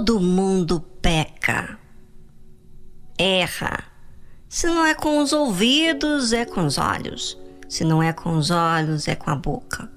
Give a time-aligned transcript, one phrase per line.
[0.00, 1.78] Todo mundo peca.
[3.18, 3.84] Erra.
[4.48, 7.36] Se não é com os ouvidos, é com os olhos.
[7.68, 9.92] Se não é com os olhos, é com a boca.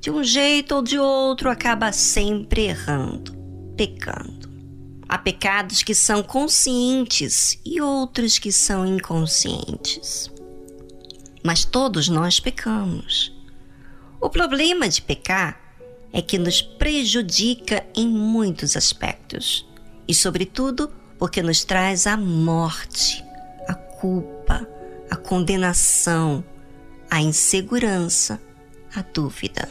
[0.00, 3.32] De um jeito ou de outro, acaba sempre errando,
[3.76, 4.50] pecando.
[5.08, 10.32] Há pecados que são conscientes e outros que são inconscientes.
[11.44, 13.32] Mas todos nós pecamos.
[14.20, 15.63] O problema de pecar
[16.14, 19.68] é que nos prejudica em muitos aspectos
[20.06, 23.24] e, sobretudo, porque nos traz a morte,
[23.66, 24.66] a culpa,
[25.10, 26.44] a condenação,
[27.10, 28.40] a insegurança,
[28.94, 29.68] a dúvida.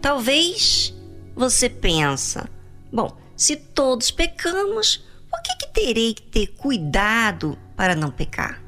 [0.00, 0.94] Talvez
[1.34, 2.48] você pensa,
[2.92, 8.63] bom, se todos pecamos, por que, que terei que ter cuidado para não pecar?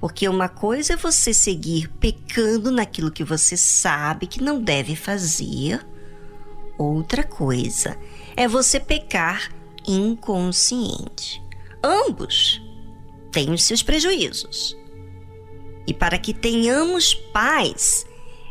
[0.00, 5.86] Porque uma coisa é você seguir pecando naquilo que você sabe que não deve fazer.
[6.78, 7.96] Outra coisa
[8.36, 9.50] é você pecar
[9.86, 11.42] inconsciente.
[11.82, 12.60] Ambos
[13.32, 14.76] têm os seus prejuízos.
[15.86, 18.06] E para que tenhamos paz,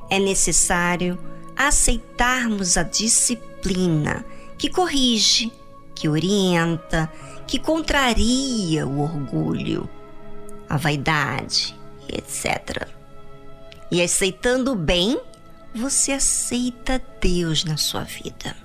[0.09, 1.19] é necessário
[1.55, 4.25] aceitarmos a disciplina
[4.57, 5.51] que corrige,
[5.93, 7.11] que orienta,
[7.45, 9.89] que contraria o orgulho
[10.69, 11.77] a vaidade,
[12.07, 12.87] etc.
[13.91, 15.19] E aceitando o bem,
[15.73, 18.55] você aceita Deus na sua vida.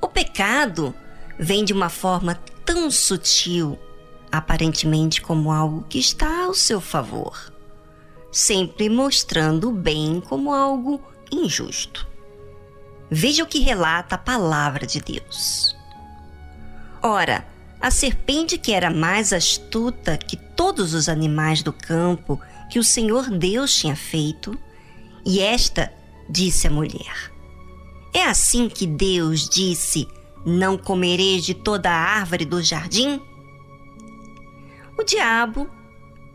[0.00, 0.94] O pecado
[1.38, 3.78] vem de uma forma tão sutil,
[4.30, 7.52] aparentemente como algo que está ao seu favor,
[8.32, 11.00] sempre mostrando o bem como algo
[11.30, 12.08] injusto.
[13.10, 15.76] Veja o que relata a palavra de Deus.
[17.02, 17.46] Ora,
[17.80, 23.30] a serpente, que era mais astuta que todos os animais do campo que o Senhor
[23.30, 24.54] Deus tinha feito,
[25.24, 25.90] e esta
[26.28, 27.32] disse à mulher:
[28.12, 30.06] É assim que Deus disse:
[30.44, 33.22] Não comereis de toda a árvore do jardim?
[34.98, 35.66] O diabo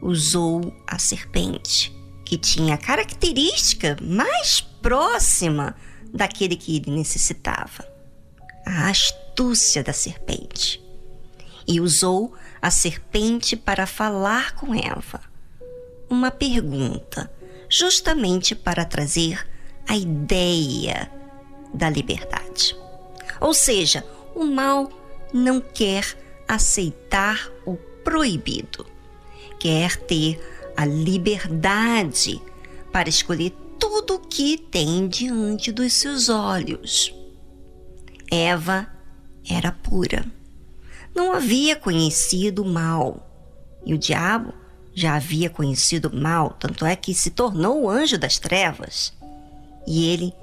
[0.01, 5.75] usou a serpente, que tinha a característica mais próxima
[6.11, 7.87] daquele que ele necessitava
[8.65, 10.83] a astúcia da serpente
[11.67, 15.21] e usou a serpente para falar com Eva.
[16.09, 17.31] Uma pergunta,
[17.69, 19.45] justamente para trazer
[19.87, 21.11] a ideia
[21.73, 22.75] da liberdade.
[23.39, 24.05] Ou seja,
[24.35, 24.91] o mal
[25.33, 26.05] não quer
[26.47, 28.85] aceitar o proibido,
[29.59, 30.39] quer ter
[30.77, 32.41] a liberdade
[32.91, 37.13] para escolher tudo o que tem diante dos seus olhos.
[38.31, 38.87] Eva
[39.47, 40.25] era pura
[41.15, 43.25] não havia conhecido o mal.
[43.85, 44.53] E o diabo
[44.93, 49.13] já havia conhecido o mal, tanto é que se tornou o anjo das trevas.
[49.87, 50.33] E ele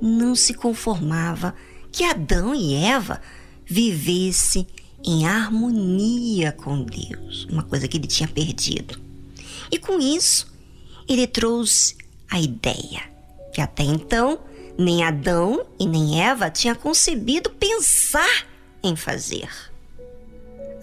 [0.00, 1.54] não se conformava
[1.90, 3.20] que Adão e Eva
[3.66, 4.66] vivessem
[5.04, 9.00] em harmonia com Deus, uma coisa que ele tinha perdido.
[9.70, 10.46] E com isso,
[11.08, 11.96] ele trouxe
[12.30, 13.10] a ideia
[13.52, 14.38] que até então
[14.78, 18.46] nem Adão e nem Eva tinham concebido pensar
[18.82, 19.71] em fazer.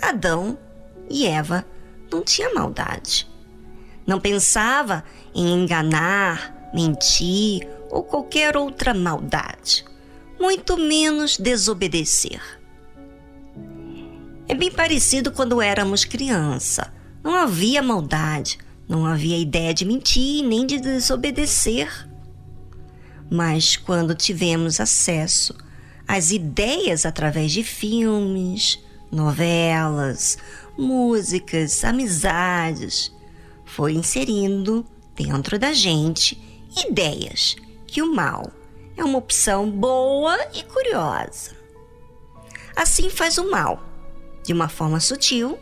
[0.02, 0.58] Adão
[1.10, 1.66] e Eva
[2.12, 3.28] não tinham maldade.
[4.06, 9.86] Não pensava em enganar, mentir ou qualquer outra maldade,
[10.40, 12.42] muito menos desobedecer.
[14.48, 16.92] É bem parecido quando éramos criança.
[17.24, 18.58] Não havia maldade,
[18.88, 22.10] não havia ideia de mentir nem de desobedecer.
[23.30, 25.56] Mas quando tivemos acesso
[26.08, 28.80] às ideias através de filmes,
[29.12, 30.38] novelas,
[30.78, 33.14] músicas, amizades.
[33.66, 36.42] Foi inserindo dentro da gente
[36.86, 37.56] ideias
[37.86, 38.52] que o mal
[38.96, 41.52] é uma opção boa e curiosa.
[42.76, 43.84] Assim faz o mal,
[44.44, 45.58] de uma forma sutil,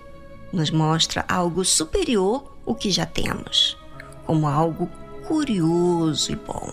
[0.51, 3.77] nos mostra algo superior o que já temos,
[4.25, 4.89] como algo
[5.27, 6.71] curioso e bom.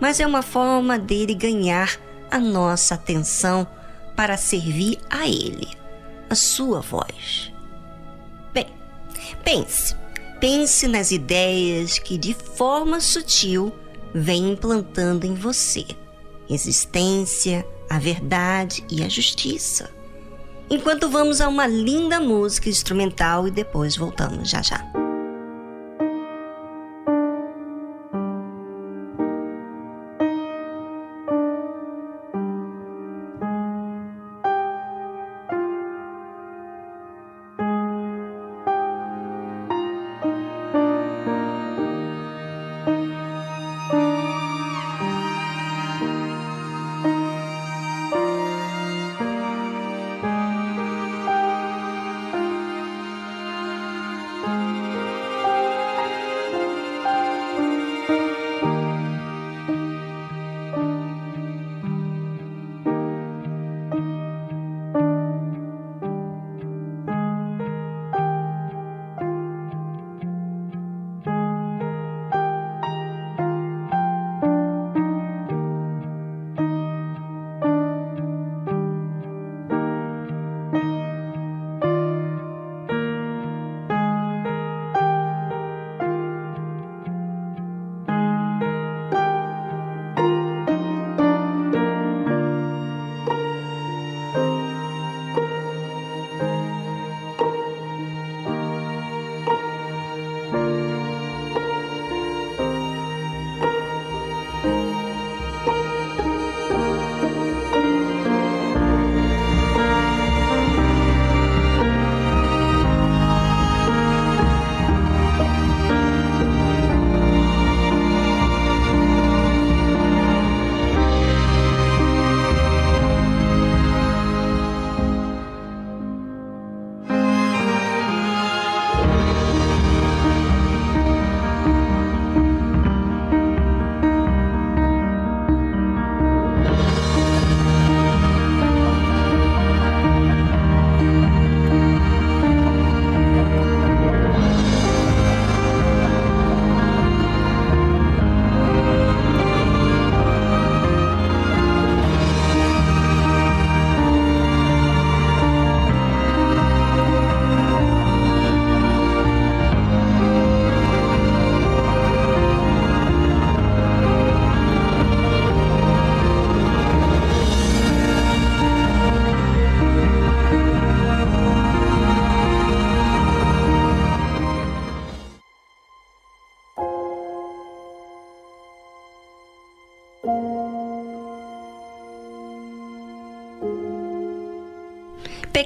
[0.00, 1.98] Mas é uma forma dele ganhar
[2.30, 3.66] a nossa atenção
[4.20, 5.66] para servir a Ele,
[6.28, 7.50] a sua voz.
[8.52, 8.66] Bem,
[9.42, 9.96] pense,
[10.38, 13.72] pense nas ideias que de forma sutil
[14.12, 15.86] vem implantando em você
[16.50, 19.90] existência, a verdade e a justiça.
[20.68, 24.99] Enquanto vamos a uma linda música instrumental e depois voltamos já já.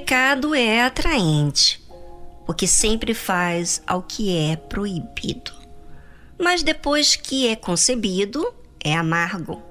[0.05, 1.83] Pecado é atraente,
[2.45, 5.51] porque sempre faz ao que é proibido.
[6.39, 9.63] Mas depois que é concebido, é amargo,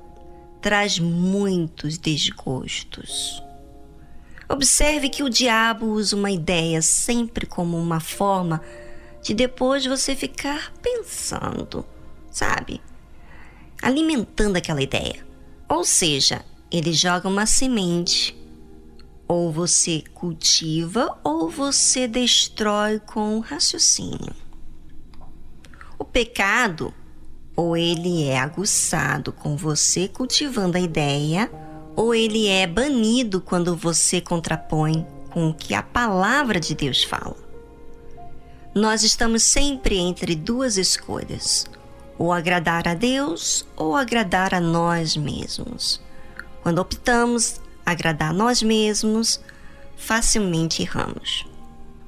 [0.61, 3.41] traz muitos desgostos.
[4.49, 8.61] Observe que o diabo usa uma ideia sempre como uma forma
[9.23, 11.87] de depois você ficar pensando,
[12.29, 12.81] sabe?
[13.81, 15.25] Alimentando aquela ideia.
[15.69, 18.44] Ou seja, ele joga uma semente.
[19.27, 24.35] Ou você cultiva ou você destrói com o raciocínio.
[25.99, 26.93] O pecado,
[27.57, 31.51] ou ele é aguçado com você cultivando a ideia,
[31.97, 37.37] ou ele é banido quando você contrapõe com o que a palavra de Deus fala.
[38.75, 41.67] Nós estamos sempre entre duas escolhas:
[42.19, 46.01] ou agradar a Deus ou agradar a nós mesmos.
[46.63, 49.41] Quando optamos agradar nós mesmos,
[49.97, 51.47] facilmente erramos.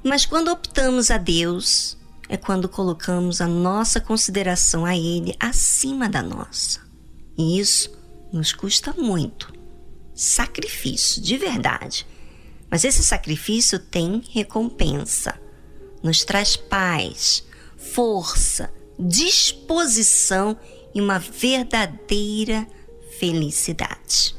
[0.02, 1.96] Mas quando optamos a Deus,
[2.28, 6.80] é quando colocamos a nossa consideração a Ele acima da nossa.
[7.36, 7.96] E isso
[8.32, 9.52] nos custa muito.
[10.14, 12.06] Sacrifício, de verdade.
[12.70, 15.38] Mas esse sacrifício tem recompensa.
[16.02, 17.44] Nos traz paz,
[17.76, 20.56] força, disposição
[20.94, 22.66] e uma verdadeira
[23.18, 24.34] felicidade.